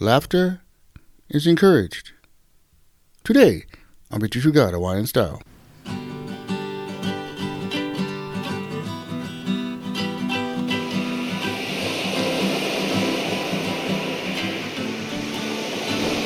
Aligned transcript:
laughter 0.00 0.60
is 1.28 1.46
encouraged. 1.46 2.12
Today, 3.24 3.64
on 4.10 4.20
You 4.20 4.52
God 4.52 4.72
Hawaiian 4.72 5.06
Style. 5.06 5.42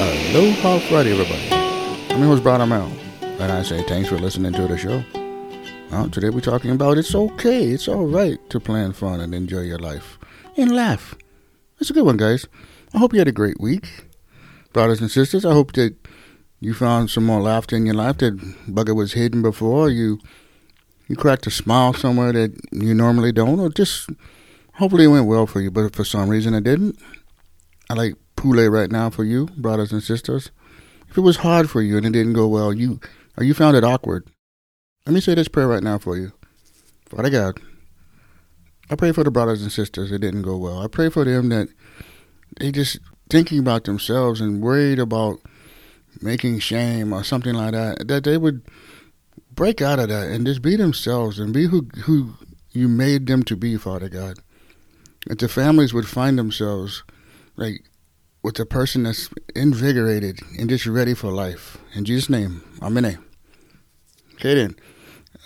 Aloha 0.00 0.78
Friday, 0.88 1.12
everybody. 1.12 1.48
I'm 2.12 2.20
your 2.20 2.28
host, 2.28 2.42
Brian 2.42 2.60
Amel, 2.60 2.90
and 3.22 3.52
I 3.52 3.62
say 3.62 3.82
thanks 3.84 4.08
for 4.08 4.18
listening 4.18 4.52
to 4.52 4.66
the 4.66 4.76
show. 4.76 5.02
Well, 5.90 6.08
today 6.08 6.30
we're 6.30 6.40
talking 6.40 6.72
about 6.72 6.98
it's 6.98 7.14
okay, 7.14 7.68
it's 7.68 7.88
all 7.88 8.06
right 8.06 8.38
to 8.50 8.60
plan 8.60 8.92
fun 8.92 9.20
and 9.20 9.34
enjoy 9.34 9.62
your 9.62 9.78
life 9.78 10.18
and 10.56 10.74
laugh. 10.74 11.14
It's 11.78 11.90
a 11.90 11.92
good 11.92 12.04
one, 12.04 12.16
guys. 12.16 12.46
I 12.92 12.98
hope 12.98 13.12
you 13.12 13.20
had 13.20 13.28
a 13.28 13.32
great 13.32 13.60
week. 13.60 14.06
Brothers 14.72 15.00
and 15.00 15.10
sisters, 15.10 15.44
I 15.44 15.52
hope 15.52 15.72
that 15.72 15.94
you 16.58 16.74
found 16.74 17.10
some 17.10 17.24
more 17.24 17.40
laughter 17.40 17.76
in 17.76 17.86
your 17.86 17.94
life 17.94 18.18
that 18.18 18.36
bugger 18.68 18.94
was 18.94 19.12
hidden 19.12 19.42
before. 19.42 19.88
You 19.88 20.18
you 21.08 21.16
cracked 21.16 21.46
a 21.46 21.50
smile 21.50 21.92
somewhere 21.92 22.32
that 22.32 22.52
you 22.70 22.94
normally 22.94 23.32
don't, 23.32 23.58
or 23.58 23.68
just 23.68 24.10
hopefully 24.74 25.04
it 25.04 25.08
went 25.08 25.26
well 25.26 25.46
for 25.46 25.60
you, 25.60 25.70
but 25.70 25.94
for 25.94 26.04
some 26.04 26.28
reason 26.28 26.54
it 26.54 26.64
didn't. 26.64 26.98
I 27.88 27.94
like 27.94 28.14
pule 28.36 28.68
right 28.68 28.90
now 28.90 29.10
for 29.10 29.24
you, 29.24 29.46
brothers 29.56 29.92
and 29.92 30.02
sisters. 30.02 30.50
If 31.08 31.18
it 31.18 31.22
was 31.22 31.38
hard 31.38 31.68
for 31.68 31.82
you 31.82 31.96
and 31.96 32.06
it 32.06 32.12
didn't 32.12 32.34
go 32.34 32.46
well, 32.46 32.72
you 32.72 33.00
or 33.36 33.44
you 33.44 33.54
found 33.54 33.76
it 33.76 33.84
awkward, 33.84 34.28
let 35.06 35.14
me 35.14 35.20
say 35.20 35.34
this 35.34 35.48
prayer 35.48 35.68
right 35.68 35.82
now 35.82 35.98
for 35.98 36.16
you. 36.16 36.32
Father 37.08 37.30
God, 37.30 37.60
I 38.88 38.96
pray 38.96 39.12
for 39.12 39.24
the 39.24 39.30
brothers 39.30 39.62
and 39.62 39.72
sisters 39.72 40.12
it 40.12 40.20
didn't 40.20 40.42
go 40.42 40.56
well. 40.56 40.80
I 40.80 40.86
pray 40.86 41.08
for 41.08 41.24
them 41.24 41.48
that 41.48 41.68
they 42.58 42.72
just 42.72 42.98
thinking 43.28 43.58
about 43.58 43.84
themselves 43.84 44.40
and 44.40 44.62
worried 44.62 44.98
about 44.98 45.38
making 46.20 46.58
shame 46.58 47.12
or 47.12 47.22
something 47.22 47.54
like 47.54 47.72
that, 47.72 48.08
that 48.08 48.24
they 48.24 48.36
would 48.36 48.62
break 49.52 49.80
out 49.80 49.98
of 49.98 50.08
that 50.08 50.28
and 50.28 50.46
just 50.46 50.62
be 50.62 50.76
themselves 50.76 51.38
and 51.38 51.52
be 51.52 51.66
who 51.66 51.88
who 52.04 52.34
you 52.70 52.88
made 52.88 53.26
them 53.26 53.42
to 53.44 53.56
be, 53.56 53.76
Father 53.76 54.08
God. 54.08 54.38
That 55.26 55.38
the 55.38 55.48
families 55.48 55.92
would 55.92 56.08
find 56.08 56.38
themselves 56.38 57.02
like 57.56 57.84
with 58.42 58.58
a 58.58 58.66
person 58.66 59.02
that's 59.02 59.28
invigorated 59.54 60.40
and 60.58 60.68
just 60.68 60.86
ready 60.86 61.14
for 61.14 61.30
life. 61.30 61.78
In 61.94 62.04
Jesus' 62.04 62.30
name, 62.30 62.62
Amen. 62.80 63.18
Okay 64.34 64.54
then. 64.54 64.76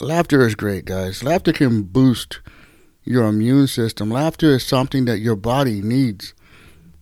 Laughter 0.00 0.46
is 0.46 0.54
great, 0.54 0.84
guys. 0.84 1.22
Laughter 1.22 1.52
can 1.52 1.82
boost 1.82 2.40
your 3.04 3.26
immune 3.26 3.66
system. 3.66 4.10
Laughter 4.10 4.54
is 4.54 4.66
something 4.66 5.04
that 5.06 5.18
your 5.18 5.36
body 5.36 5.80
needs. 5.80 6.34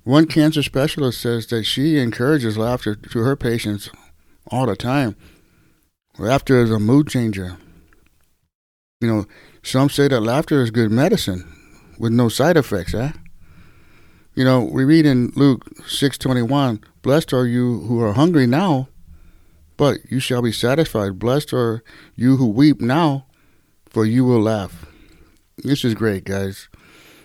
One 0.04 0.26
cancer 0.26 0.62
specialist 0.62 1.20
says 1.20 1.46
that 1.48 1.64
she 1.64 1.98
encourages 1.98 2.56
laughter 2.56 2.94
to 2.94 3.18
her 3.18 3.36
patients 3.36 3.90
all 4.46 4.66
the 4.66 4.76
time. 4.76 5.14
Laughter 6.18 6.62
is 6.62 6.70
a 6.70 6.78
mood 6.78 7.08
changer. 7.08 7.58
You 9.00 9.08
know, 9.08 9.26
some 9.62 9.90
say 9.90 10.08
that 10.08 10.20
laughter 10.20 10.62
is 10.62 10.70
good 10.70 10.90
medicine 10.90 11.44
with 11.98 12.12
no 12.12 12.28
side 12.28 12.56
effects, 12.56 12.94
eh? 12.94 13.12
You 14.34 14.44
know, 14.44 14.62
we 14.62 14.84
read 14.84 15.04
in 15.04 15.32
Luke 15.36 15.66
6:21, 15.86 16.80
"Blessed 17.02 17.32
are 17.34 17.46
you 17.46 17.80
who 17.80 18.00
are 18.00 18.14
hungry 18.14 18.46
now, 18.46 18.88
but 19.76 19.98
you 20.10 20.18
shall 20.18 20.40
be 20.40 20.52
satisfied. 20.52 21.18
Blessed 21.18 21.52
are 21.52 21.82
you 22.16 22.36
who 22.36 22.46
weep 22.46 22.80
now, 22.80 23.26
for 23.86 24.06
you 24.06 24.24
will 24.24 24.40
laugh." 24.40 24.86
This 25.62 25.84
is 25.84 25.94
great, 25.94 26.24
guys. 26.24 26.68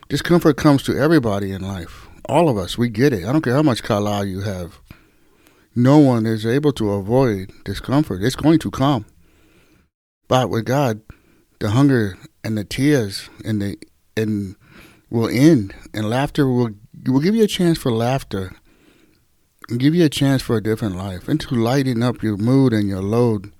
Discomfort 0.09 0.57
comes 0.57 0.83
to 0.83 0.97
everybody 0.97 1.51
in 1.51 1.61
life. 1.61 2.07
All 2.27 2.49
of 2.49 2.57
us, 2.57 2.77
we 2.77 2.89
get 2.89 3.13
it. 3.13 3.25
I 3.25 3.31
don't 3.31 3.41
care 3.41 3.53
how 3.53 3.61
much 3.61 3.83
kala 3.83 4.25
you 4.25 4.41
have. 4.41 4.79
No 5.75 5.97
one 5.97 6.25
is 6.25 6.45
able 6.45 6.71
to 6.73 6.91
avoid 6.91 7.51
discomfort. 7.63 8.23
It's 8.23 8.35
going 8.35 8.59
to 8.59 8.71
come. 8.71 9.05
But 10.27 10.49
with 10.49 10.65
God, 10.65 11.01
the 11.59 11.72
hunger 11.72 12.17
and 12.44 12.57
the 12.57 12.63
tears 12.63 13.29
and 13.44 13.61
the 13.61 13.77
and 14.17 14.55
will 15.09 15.27
end, 15.27 15.75
and 15.94 16.09
laughter 16.09 16.47
will 16.47 16.72
will 17.05 17.19
give 17.19 17.35
you 17.35 17.44
a 17.44 17.47
chance 17.47 17.77
for 17.77 17.91
laughter, 17.91 18.55
and 19.69 19.79
give 19.79 19.94
you 19.94 20.05
a 20.05 20.09
chance 20.09 20.41
for 20.41 20.57
a 20.57 20.63
different 20.63 20.95
life, 20.95 21.27
and 21.27 21.39
to 21.41 21.55
lighten 21.55 22.01
up 22.01 22.23
your 22.23 22.38
mood 22.38 22.73
and 22.73 22.88
your 22.88 23.03
load. 23.03 23.51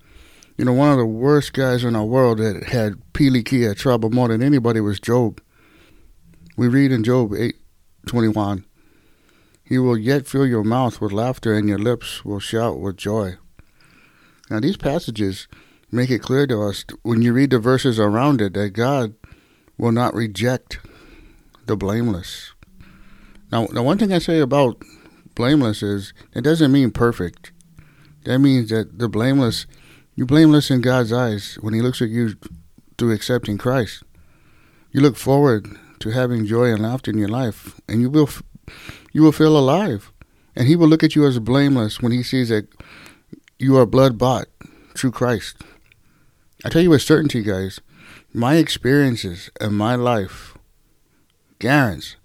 You 0.56 0.64
know, 0.64 0.72
one 0.72 0.90
of 0.90 0.96
the 0.96 1.06
worst 1.06 1.52
guys 1.52 1.84
in 1.84 1.92
the 1.92 2.02
world 2.02 2.38
that 2.38 2.64
had 2.64 2.94
pilikia 3.12 3.76
trouble 3.76 4.10
more 4.10 4.28
than 4.28 4.42
anybody 4.42 4.80
was 4.80 4.98
Job. 4.98 5.40
We 6.56 6.68
read 6.68 6.90
in 6.90 7.04
Job 7.04 7.34
eight 7.34 7.56
twenty 8.06 8.28
one. 8.28 8.64
He 9.62 9.78
will 9.78 9.98
yet 9.98 10.28
fill 10.28 10.46
your 10.46 10.62
mouth 10.62 11.00
with 11.00 11.12
laughter, 11.12 11.52
and 11.54 11.68
your 11.68 11.78
lips 11.78 12.24
will 12.24 12.38
shout 12.38 12.78
with 12.78 12.96
joy. 12.96 13.36
Now, 14.48 14.60
these 14.60 14.76
passages 14.76 15.48
make 15.90 16.08
it 16.08 16.22
clear 16.22 16.46
to 16.46 16.62
us 16.62 16.84
when 17.02 17.20
you 17.20 17.32
read 17.32 17.50
the 17.50 17.58
verses 17.58 17.98
around 17.98 18.40
it 18.40 18.54
that 18.54 18.70
God 18.70 19.14
will 19.76 19.92
not 19.92 20.14
reject 20.14 20.78
the 21.66 21.76
blameless. 21.76 22.52
Now, 23.50 23.66
the 23.66 23.82
one 23.82 23.98
thing 23.98 24.12
I 24.12 24.18
say 24.18 24.38
about 24.38 24.80
blameless 25.34 25.82
is 25.82 26.12
it 26.32 26.42
doesn't 26.42 26.72
mean 26.72 26.92
perfect. 26.92 27.50
That 28.24 28.38
means 28.38 28.70
that 28.70 28.98
the 28.98 29.08
blameless, 29.08 29.66
you're 30.14 30.26
blameless 30.26 30.70
in 30.70 30.80
God's 30.80 31.12
eyes 31.12 31.58
when 31.60 31.74
He 31.74 31.82
looks 31.82 32.00
at 32.00 32.08
you 32.08 32.36
through 32.98 33.12
accepting 33.12 33.58
Christ. 33.58 34.04
You 34.92 35.00
look 35.00 35.16
forward 35.16 35.76
to 36.00 36.10
having 36.10 36.46
joy 36.46 36.72
and 36.72 36.82
laughter 36.82 37.10
in 37.10 37.18
your 37.18 37.28
life, 37.28 37.80
and 37.88 38.00
you 38.00 38.10
will, 38.10 38.28
you 39.12 39.22
will 39.22 39.32
feel 39.32 39.56
alive. 39.56 40.12
And 40.54 40.66
He 40.66 40.76
will 40.76 40.88
look 40.88 41.04
at 41.04 41.14
you 41.14 41.26
as 41.26 41.38
blameless 41.38 42.00
when 42.00 42.12
He 42.12 42.22
sees 42.22 42.48
that 42.48 42.68
you 43.58 43.76
are 43.76 43.86
blood 43.86 44.18
bought 44.18 44.46
through 44.94 45.12
Christ. 45.12 45.56
I 46.64 46.68
tell 46.68 46.82
you 46.82 46.90
with 46.90 47.02
certainty, 47.02 47.42
guys, 47.42 47.80
my 48.32 48.56
experiences 48.56 49.50
and 49.60 49.76
my 49.76 49.94
life, 49.94 50.56
guarantees, 51.58 52.16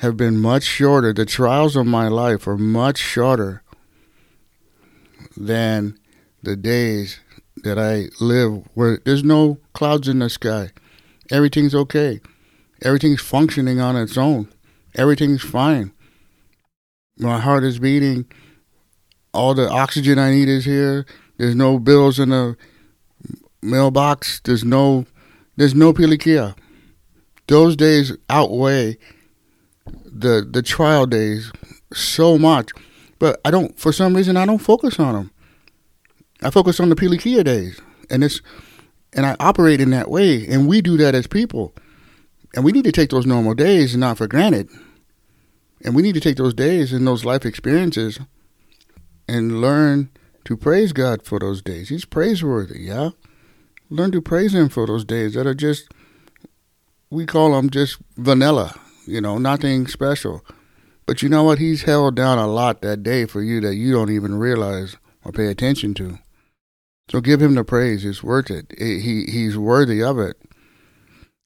have 0.00 0.16
been 0.16 0.38
much 0.38 0.64
shorter. 0.64 1.12
The 1.12 1.24
trials 1.24 1.76
of 1.76 1.86
my 1.86 2.08
life 2.08 2.46
are 2.46 2.58
much 2.58 2.98
shorter 2.98 3.62
than 5.36 5.98
the 6.42 6.56
days 6.56 7.20
that 7.62 7.78
I 7.78 8.08
live 8.22 8.68
where 8.74 9.00
there's 9.04 9.24
no 9.24 9.58
clouds 9.72 10.08
in 10.08 10.18
the 10.18 10.30
sky. 10.30 10.70
Everything's 11.30 11.74
okay. 11.74 12.20
Everything's 12.82 13.22
functioning 13.22 13.80
on 13.80 13.96
its 13.96 14.18
own. 14.18 14.48
Everything's 14.94 15.42
fine. 15.42 15.92
My 17.18 17.38
heart 17.38 17.64
is 17.64 17.78
beating. 17.78 18.26
All 19.32 19.54
the 19.54 19.68
oxygen 19.68 20.18
I 20.18 20.30
need 20.30 20.48
is 20.48 20.64
here. 20.64 21.06
There's 21.38 21.54
no 21.54 21.78
bills 21.78 22.18
in 22.18 22.30
the 22.30 22.56
mailbox. 23.62 24.40
There's 24.44 24.64
no 24.64 25.06
there's 25.56 25.74
no 25.74 25.92
pilikia. 25.92 26.54
Those 27.46 27.76
days 27.76 28.12
outweigh 28.28 28.98
the 30.04 30.46
the 30.48 30.62
trial 30.62 31.06
days 31.06 31.50
so 31.92 32.38
much. 32.38 32.70
But 33.18 33.40
I 33.44 33.50
don't 33.50 33.78
for 33.78 33.92
some 33.92 34.14
reason 34.14 34.36
I 34.36 34.46
don't 34.46 34.58
focus 34.58 34.98
on 34.98 35.14
them. 35.14 35.30
I 36.42 36.50
focus 36.50 36.80
on 36.80 36.88
the 36.88 36.96
pilikia 36.96 37.44
days. 37.44 37.80
And 38.10 38.24
it's 38.24 38.40
and 39.12 39.24
I 39.24 39.36
operate 39.40 39.80
in 39.80 39.90
that 39.90 40.10
way 40.10 40.46
and 40.46 40.68
we 40.68 40.80
do 40.80 40.96
that 40.98 41.14
as 41.14 41.26
people. 41.26 41.74
And 42.56 42.64
we 42.64 42.72
need 42.72 42.84
to 42.84 42.92
take 42.92 43.10
those 43.10 43.26
normal 43.26 43.54
days 43.54 43.96
not 43.96 44.16
for 44.16 44.26
granted. 44.26 44.70
And 45.84 45.94
we 45.94 46.02
need 46.02 46.14
to 46.14 46.20
take 46.20 46.38
those 46.38 46.54
days 46.54 46.92
and 46.92 47.06
those 47.06 47.24
life 47.24 47.44
experiences 47.44 48.18
and 49.28 49.60
learn 49.60 50.10
to 50.46 50.56
praise 50.56 50.92
God 50.92 51.22
for 51.22 51.38
those 51.38 51.60
days. 51.60 51.90
He's 51.90 52.06
praiseworthy, 52.06 52.80
yeah? 52.80 53.10
Learn 53.90 54.10
to 54.12 54.22
praise 54.22 54.54
Him 54.54 54.70
for 54.70 54.86
those 54.86 55.04
days 55.04 55.34
that 55.34 55.46
are 55.46 55.54
just, 55.54 55.92
we 57.10 57.26
call 57.26 57.52
them 57.52 57.68
just 57.68 57.98
vanilla, 58.16 58.74
you 59.06 59.20
know, 59.20 59.36
nothing 59.36 59.86
special. 59.86 60.42
But 61.04 61.22
you 61.22 61.28
know 61.28 61.44
what? 61.44 61.58
He's 61.58 61.82
held 61.82 62.16
down 62.16 62.38
a 62.38 62.48
lot 62.48 62.80
that 62.80 63.02
day 63.02 63.26
for 63.26 63.42
you 63.42 63.60
that 63.60 63.74
you 63.74 63.92
don't 63.92 64.10
even 64.10 64.38
realize 64.38 64.96
or 65.24 65.30
pay 65.30 65.46
attention 65.48 65.94
to. 65.94 66.18
So 67.10 67.20
give 67.20 67.40
him 67.40 67.54
the 67.54 67.64
praise. 67.64 68.04
It's 68.04 68.22
worth 68.22 68.50
it. 68.50 68.72
He 68.76 69.26
he's 69.28 69.56
worthy 69.56 70.02
of 70.02 70.18
it. 70.18 70.36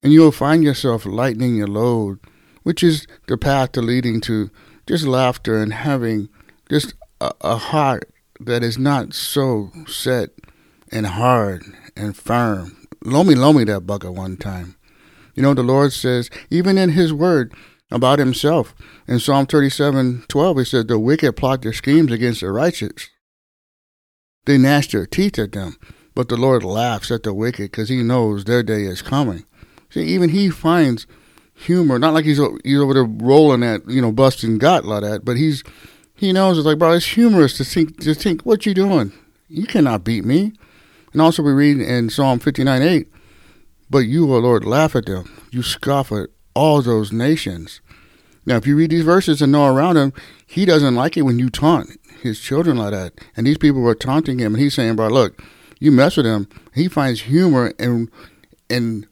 And 0.02 0.12
you'll 0.12 0.32
find 0.32 0.64
yourself 0.64 1.04
lightening 1.04 1.56
your 1.56 1.66
load, 1.66 2.20
which 2.62 2.82
is 2.82 3.06
the 3.26 3.36
path 3.36 3.72
to 3.72 3.82
leading 3.82 4.20
to 4.22 4.50
just 4.86 5.04
laughter 5.04 5.62
and 5.62 5.72
having 5.72 6.28
just 6.68 6.94
a, 7.20 7.32
a 7.42 7.56
heart 7.56 8.10
that 8.40 8.62
is 8.62 8.78
not 8.78 9.12
so 9.12 9.70
set 9.86 10.30
and 10.90 11.06
hard 11.06 11.64
and 11.96 12.16
firm. 12.16 12.86
Lomi 13.04 13.34
lomi 13.34 13.64
that 13.64 13.86
bugger 13.86 14.14
one 14.14 14.36
time. 14.36 14.76
You 15.34 15.42
know, 15.42 15.54
the 15.54 15.62
Lord 15.62 15.92
says, 15.92 16.30
even 16.50 16.76
in 16.76 16.90
His 16.90 17.12
Word 17.12 17.54
about 17.90 18.18
Himself, 18.18 18.74
in 19.06 19.18
Psalm 19.18 19.46
37 19.46 20.24
12, 20.28 20.58
He 20.58 20.64
says, 20.64 20.86
The 20.86 20.98
wicked 20.98 21.36
plot 21.36 21.62
their 21.62 21.72
schemes 21.72 22.12
against 22.12 22.40
the 22.40 22.50
righteous. 22.50 23.08
They 24.46 24.58
gnash 24.58 24.88
their 24.88 25.06
teeth 25.06 25.38
at 25.38 25.52
them, 25.52 25.76
but 26.14 26.28
the 26.28 26.36
Lord 26.36 26.64
laughs 26.64 27.10
at 27.10 27.22
the 27.22 27.34
wicked 27.34 27.70
because 27.70 27.88
He 27.88 28.02
knows 28.02 28.44
their 28.44 28.62
day 28.62 28.82
is 28.82 29.02
coming. 29.02 29.44
See, 29.90 30.02
even 30.04 30.30
He 30.30 30.50
finds 30.50 31.06
humor, 31.54 31.98
not 31.98 32.14
like 32.14 32.24
He's, 32.24 32.40
he's 32.64 32.78
over 32.78 32.94
there 32.94 33.04
rolling 33.04 33.62
at, 33.62 33.88
you 33.88 34.00
know, 34.00 34.12
busting 34.12 34.58
gut 34.58 34.84
like 34.84 35.02
that, 35.02 35.24
but 35.24 35.36
He's 35.36 35.62
He 36.14 36.32
knows 36.32 36.58
it's 36.58 36.66
like, 36.66 36.78
bro, 36.78 36.92
it's 36.92 37.06
humorous 37.06 37.56
to 37.58 37.64
think, 37.64 38.00
to 38.00 38.14
think, 38.14 38.42
what 38.42 38.66
you 38.66 38.74
doing? 38.74 39.12
You 39.48 39.66
cannot 39.66 40.04
beat 40.04 40.24
me. 40.24 40.52
And 41.12 41.20
also 41.20 41.42
we 41.42 41.52
read 41.52 41.80
in 41.80 42.10
Psalm 42.10 42.38
59 42.38 42.82
8, 42.82 43.08
but 43.88 43.98
you, 44.00 44.32
O 44.32 44.38
Lord, 44.38 44.64
laugh 44.64 44.94
at 44.94 45.06
them. 45.06 45.30
You 45.50 45.62
scoff 45.62 46.12
at 46.12 46.28
all 46.54 46.82
those 46.82 47.12
nations. 47.12 47.80
Now, 48.46 48.56
if 48.56 48.66
you 48.66 48.76
read 48.76 48.90
these 48.90 49.04
verses 49.04 49.42
and 49.42 49.52
know 49.52 49.66
around 49.66 49.96
him, 49.96 50.12
he 50.46 50.64
doesn't 50.64 50.94
like 50.94 51.16
it 51.16 51.22
when 51.22 51.38
you 51.38 51.50
taunt 51.50 51.90
his 52.22 52.40
children 52.40 52.76
like 52.76 52.92
that. 52.92 53.12
And 53.36 53.46
these 53.46 53.58
people 53.58 53.80
were 53.80 53.94
taunting 53.94 54.38
him, 54.38 54.54
and 54.54 54.62
he's 54.62 54.74
saying, 54.74 54.96
bro, 54.96 55.08
look, 55.08 55.42
you 55.78 55.92
mess 55.92 56.16
with 56.16 56.26
him. 56.26 56.48
He 56.74 56.88
finds 56.88 57.22
humor 57.22 57.72
in, 57.78 58.10
in 58.68 59.06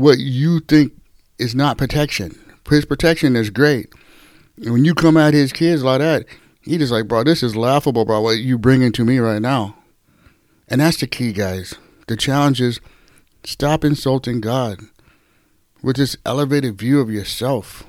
what 0.00 0.18
you 0.18 0.60
think 0.60 0.92
is 1.38 1.54
not 1.54 1.78
protection. 1.78 2.38
His 2.68 2.84
protection 2.84 3.36
is 3.36 3.50
great. 3.50 3.92
And 4.58 4.72
when 4.72 4.84
you 4.84 4.94
come 4.94 5.16
at 5.16 5.34
his 5.34 5.52
kids 5.52 5.82
like 5.84 6.00
that, 6.00 6.26
he 6.62 6.78
just 6.78 6.92
like, 6.92 7.06
bro, 7.06 7.22
this 7.24 7.42
is 7.42 7.54
laughable, 7.54 8.04
bro, 8.04 8.20
what 8.20 8.38
you 8.38 8.58
bringing 8.58 8.92
to 8.92 9.04
me 9.04 9.18
right 9.18 9.40
now. 9.40 9.76
And 10.68 10.80
that's 10.80 10.96
the 10.96 11.06
key, 11.06 11.32
guys. 11.32 11.74
The 12.08 12.16
challenge 12.16 12.60
is 12.60 12.80
stop 13.44 13.84
insulting 13.84 14.40
God 14.40 14.80
with 15.82 15.96
this 15.96 16.16
elevated 16.26 16.76
view 16.76 17.00
of 17.00 17.10
yourself. 17.10 17.84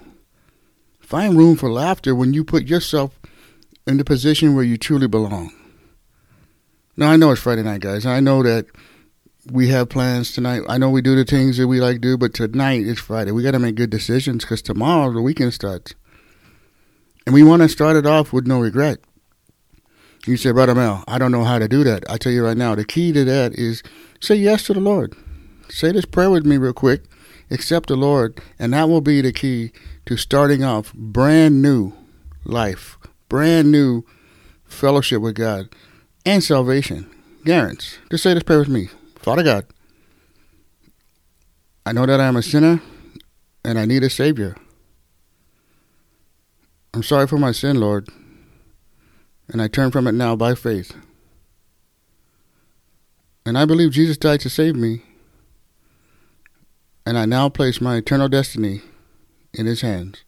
Find 1.00 1.38
room 1.38 1.56
for 1.56 1.72
laughter 1.72 2.14
when 2.14 2.34
you 2.34 2.44
put 2.44 2.68
yourself 2.68 3.20
in 3.88 3.98
the 3.98 4.04
position 4.04 4.54
where 4.54 4.64
you 4.64 4.78
truly 4.78 5.08
belong. 5.08 5.52
Now, 6.96 7.12
I 7.12 7.16
know 7.16 7.32
it's 7.32 7.42
Friday 7.42 7.64
night, 7.64 7.82
guys. 7.82 8.06
I 8.06 8.20
know 8.20 8.44
that 8.44 8.66
we 9.52 9.70
have 9.70 9.90
plans 9.90 10.32
tonight. 10.32 10.64
I 10.68 10.78
know 10.78 10.90
we 10.90 11.02
do 11.02 11.16
the 11.16 11.26
things 11.26 11.58
that 11.58 11.68
we 11.68 11.80
like 11.80 11.96
to 11.96 12.00
do, 12.00 12.18
but 12.18 12.34
tonight 12.34 12.82
is 12.82 13.00
Friday. 13.00 13.32
We 13.32 13.44
got 13.44 13.52
to 13.52 13.60
make 13.60 13.76
good 13.76 13.90
decisions 13.90 14.44
because 14.44 14.62
tomorrow 14.62 15.12
the 15.12 15.22
weekend 15.22 15.54
starts. 15.54 15.94
And 17.26 17.34
we 17.34 17.44
want 17.44 17.62
to 17.62 17.70
start 17.70 17.96
it 17.96 18.06
off 18.06 18.32
with 18.32 18.48
no 18.48 18.60
regret. 18.60 19.00
You 20.26 20.38
say, 20.38 20.52
Brother 20.52 20.76
Mel, 20.76 21.04
I 21.08 21.18
don't 21.18 21.32
know 21.32 21.44
how 21.44 21.60
to 21.60 21.68
do 21.68 21.84
that. 21.86 22.10
I 22.10 22.18
tell 22.18 22.32
you 22.32 22.44
right 22.44 22.58
now, 22.58 22.76
the 22.76 22.86
key 22.86 23.12
to 23.14 23.24
that 23.26 23.54
is 23.54 23.84
say 24.20 24.36
yes 24.36 24.64
to 24.68 24.74
the 24.74 24.80
Lord. 24.80 25.16
Say 25.70 25.92
this 25.92 26.06
prayer 26.06 26.30
with 26.30 26.46
me 26.46 26.58
real 26.58 26.74
quick. 26.74 27.04
Accept 27.50 27.88
the 27.88 27.96
Lord, 27.96 28.42
and 28.60 28.74
that 28.74 28.90
will 28.90 29.02
be 29.02 29.22
the 29.22 29.32
key 29.32 29.72
to 30.06 30.18
starting 30.18 30.64
off 30.64 30.94
brand 30.94 31.62
new 31.62 31.94
life, 32.44 32.98
brand 33.30 33.72
new 33.72 34.04
fellowship 34.66 35.22
with 35.22 35.36
God, 35.36 35.70
and 36.26 36.44
salvation. 36.44 37.10
Guaranteed. 37.46 38.00
Just 38.12 38.24
say 38.24 38.34
this 38.34 38.44
prayer 38.44 38.60
with 38.60 38.68
me. 38.68 38.90
Father 39.20 39.44
God, 39.44 39.66
I 41.86 41.92
know 41.92 42.06
that 42.06 42.20
I 42.20 42.28
am 42.28 42.36
a 42.36 42.44
sinner 42.44 42.82
and 43.64 43.80
I 43.80 43.86
need 43.86 44.04
a 44.04 44.10
Savior. 44.10 44.56
I'm 46.94 47.04
sorry 47.04 47.28
for 47.28 47.38
my 47.38 47.52
sin, 47.52 47.80
Lord 47.80 48.10
and 49.50 49.62
I 49.62 49.68
turn 49.68 49.92
from 49.92 50.08
it 50.08 50.14
now 50.14 50.36
by 50.36 50.56
faith. 50.56 50.94
And 53.46 53.58
I 53.58 53.66
believe 53.66 53.92
Jesus 53.92 54.18
died 54.18 54.42
to 54.42 54.50
save 54.50 54.76
me, 54.76 55.04
and 57.06 57.18
I 57.18 57.26
now 57.26 57.48
place 57.48 57.80
my 57.80 57.96
eternal 57.96 58.28
destiny 58.28 58.82
in 59.54 59.66
His 59.66 59.82
hands. 59.82 60.24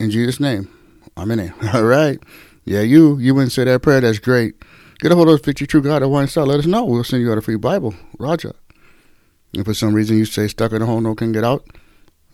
In 0.00 0.10
Jesus' 0.10 0.40
name, 0.40 0.70
it. 1.16 1.52
All 1.74 1.84
right. 1.84 2.18
Yeah, 2.64 2.80
you, 2.80 3.18
you 3.18 3.34
wouldn't 3.34 3.52
say 3.52 3.64
that 3.64 3.82
prayer. 3.82 4.00
That's 4.00 4.18
great. 4.18 4.54
Get 5.00 5.12
a 5.12 5.16
hold 5.16 5.28
of 5.28 5.34
us, 5.34 5.40
Victory 5.40 5.66
True 5.66 5.82
God 5.82 6.02
at 6.02 6.10
one 6.10 6.28
star. 6.28 6.46
Let 6.46 6.60
us 6.60 6.66
know. 6.66 6.84
We'll 6.84 7.04
send 7.04 7.22
you 7.22 7.32
out 7.32 7.38
a 7.38 7.42
free 7.42 7.56
Bible. 7.56 7.94
Roger. 8.18 8.54
If 9.52 9.66
for 9.66 9.74
some 9.74 9.94
reason 9.94 10.18
you 10.18 10.24
say 10.24 10.48
stuck 10.48 10.72
in 10.72 10.82
a 10.82 10.86
hole, 10.86 11.00
no 11.00 11.14
can 11.14 11.32
get 11.32 11.44
out, 11.44 11.64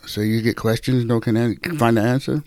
say 0.07 0.25
you 0.25 0.41
get 0.41 0.57
questions, 0.57 1.05
no 1.05 1.21
can 1.21 1.55
find 1.77 1.99
the 1.99 2.03
answer, 2.03 2.43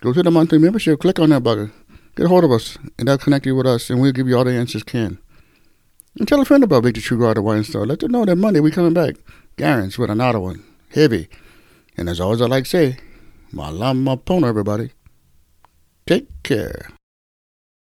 go 0.00 0.14
to 0.14 0.22
the 0.22 0.30
monthly 0.30 0.56
membership, 0.56 1.00
click 1.00 1.18
on 1.18 1.30
that 1.30 1.42
button 1.42 1.70
get 2.16 2.26
a 2.26 2.28
hold 2.28 2.44
of 2.44 2.50
us, 2.50 2.78
and 2.98 3.06
they'll 3.06 3.18
connect 3.18 3.46
you 3.46 3.54
with 3.54 3.66
us, 3.66 3.90
and 3.90 4.00
we'll 4.00 4.12
give 4.12 4.26
you 4.26 4.36
all 4.36 4.44
the 4.44 4.52
answers 4.52 4.82
can. 4.82 5.18
And 6.18 6.26
tell 6.26 6.40
a 6.40 6.44
friend 6.46 6.64
about 6.64 6.82
Victory 6.82 7.02
Through 7.02 7.20
God 7.20 7.36
Hawaiian 7.36 7.64
Style. 7.64 7.84
Let 7.84 8.00
them 8.00 8.10
know 8.10 8.24
that 8.24 8.36
Monday 8.36 8.60
we 8.60 8.70
coming 8.70 8.94
back. 8.94 9.16
Garants 9.58 9.98
with 9.98 10.10
another 10.10 10.40
one. 10.40 10.64
Heavy. 10.94 11.28
And 11.96 12.08
as 12.08 12.20
always 12.20 12.40
I 12.40 12.46
like 12.46 12.64
to 12.64 12.70
say, 12.70 12.98
malama 13.52 14.18
pono 14.18 14.48
everybody. 14.48 14.92
Take 16.06 16.42
care. 16.42 16.88